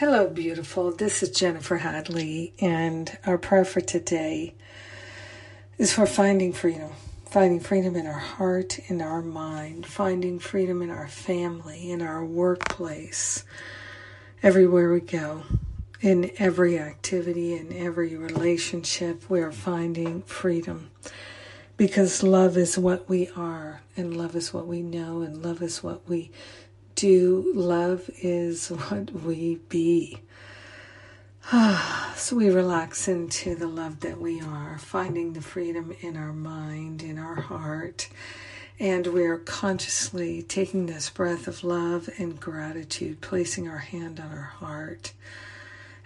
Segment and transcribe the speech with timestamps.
[0.00, 0.92] Hello, beautiful.
[0.92, 4.54] This is Jennifer Hadley, and our prayer for today
[5.76, 6.92] is for finding freedom.
[7.26, 12.24] Finding freedom in our heart, in our mind, finding freedom in our family, in our
[12.24, 13.44] workplace,
[14.42, 15.42] everywhere we go,
[16.00, 20.90] in every activity, in every relationship, we are finding freedom.
[21.76, 25.82] Because love is what we are, and love is what we know, and love is
[25.82, 26.30] what we
[26.94, 27.52] do.
[27.54, 30.20] Love is what we be.
[32.14, 37.02] so we relax into the love that we are, finding the freedom in our mind,
[37.02, 38.08] in our heart,
[38.78, 44.52] and we're consciously taking this breath of love and gratitude, placing our hand on our
[44.60, 45.12] heart,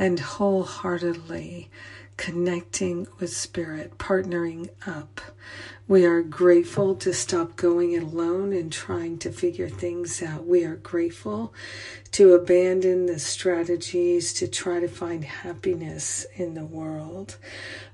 [0.00, 1.68] and wholeheartedly
[2.16, 5.20] connecting with spirit, partnering up.
[5.86, 10.46] We are grateful to stop going it alone and trying to figure things out.
[10.46, 11.52] We are grateful
[12.12, 17.36] to abandon the strategies to try to find happiness in the world.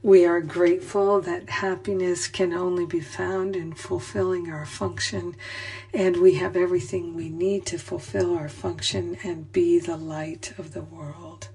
[0.00, 5.34] We are grateful that happiness can only be found in fulfilling our function,
[5.92, 10.72] and we have everything we need to fulfill our function and be the light of
[10.72, 11.48] the world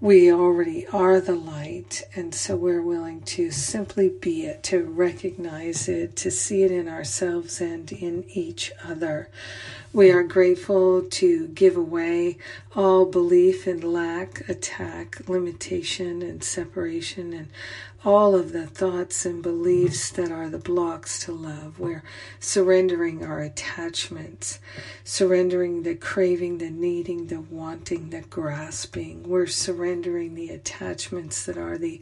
[0.00, 5.88] we already are the light, and so we're willing to simply be it, to recognize
[5.88, 9.30] it, to see it in ourselves and in each other.
[9.94, 12.38] We are grateful to give away
[12.74, 17.48] all belief in lack, attack, limitation, and separation, and
[18.04, 21.78] all of the thoughts and beliefs that are the blocks to love.
[21.78, 22.02] We're
[22.40, 24.58] surrendering our attachments,
[25.04, 29.22] surrendering the craving, the needing, the wanting, the grasping.
[29.22, 32.00] We're surrendering the attachments that are the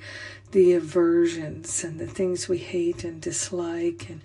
[0.52, 4.20] the aversions and the things we hate and dislike and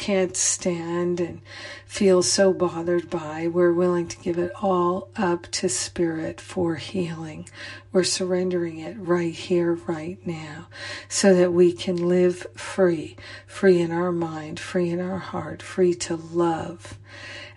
[0.00, 1.42] can't stand and
[1.84, 7.46] feel so bothered by, we're willing to give it all up to Spirit for healing.
[7.92, 10.68] We're surrendering it right here, right now,
[11.06, 13.14] so that we can live free,
[13.46, 16.98] free in our mind, free in our heart, free to love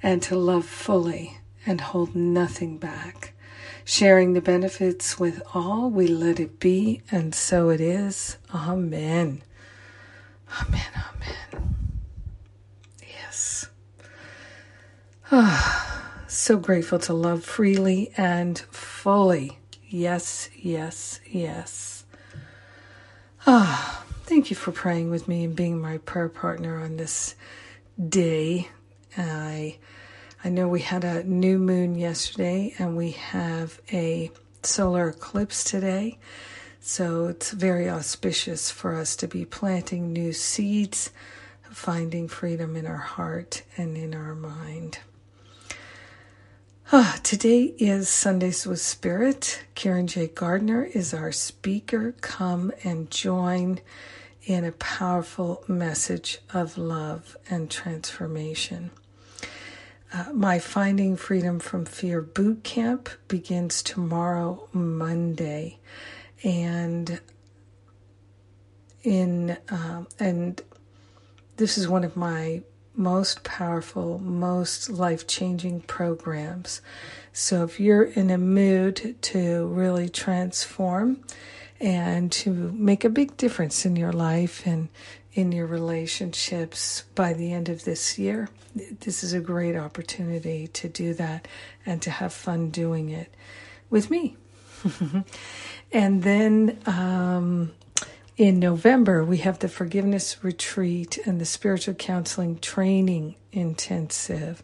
[0.03, 3.31] and to love fully and hold nothing back.
[3.85, 8.35] Sharing the benefits with all, we let it be, and so it is.
[8.53, 9.43] Amen.
[10.61, 10.81] Amen.
[10.93, 11.72] Amen.
[16.27, 19.59] So grateful to love freely and fully.
[19.87, 22.05] Yes, yes, yes.
[23.45, 27.35] Ah, thank you for praying with me and being my prayer partner on this
[28.09, 28.69] day.
[29.17, 29.77] I
[30.43, 34.29] I know we had a new moon yesterday and we have a
[34.61, 36.17] solar eclipse today.
[36.81, 41.11] So it's very auspicious for us to be planting new seeds,
[41.73, 44.99] finding freedom in our heart and in our mind.
[46.91, 49.63] Ah, today is Sundays with Spirit.
[49.73, 50.27] Karen J.
[50.27, 52.13] Gardner is our speaker.
[52.21, 53.79] Come and join
[54.45, 58.91] in a powerful message of love and transformation.
[60.13, 65.79] Uh, my Finding Freedom from Fear boot camp begins tomorrow, Monday,
[66.43, 67.19] and
[69.01, 70.61] in um, and
[71.57, 72.61] this is one of my
[72.95, 76.81] most powerful, most life changing programs.
[77.31, 81.23] So, if you're in a mood to really transform
[81.79, 84.89] and to make a big difference in your life and
[85.33, 88.49] in your relationships by the end of this year,
[89.01, 91.47] this is a great opportunity to do that
[91.85, 93.33] and to have fun doing it
[93.89, 94.37] with me.
[95.91, 97.71] and then um,
[98.35, 104.63] in November, we have the forgiveness retreat and the spiritual counseling training intensive.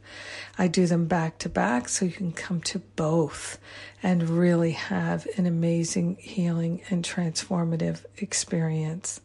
[0.57, 3.59] I do them back to back so you can come to both
[4.02, 9.22] and really have an amazing healing and transformative experience.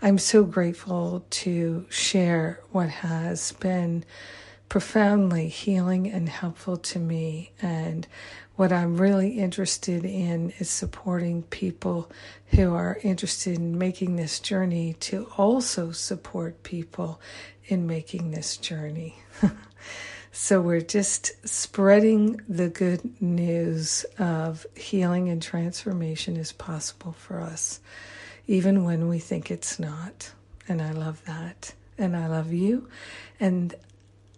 [0.00, 4.04] I'm so grateful to share what has been
[4.68, 8.06] profoundly healing and helpful to me and
[8.56, 12.10] what I'm really interested in is supporting people
[12.48, 17.20] who are interested in making this journey to also support people
[17.66, 19.16] in making this journey.
[20.32, 27.80] so we're just spreading the good news of healing and transformation is possible for us,
[28.46, 30.30] even when we think it's not.
[30.68, 31.72] And I love that.
[31.96, 32.88] And I love you.
[33.40, 33.74] And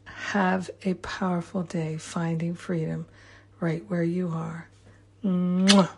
[0.05, 3.07] have a powerful day finding freedom
[3.65, 4.69] right where you are.
[5.25, 5.89] Mwah.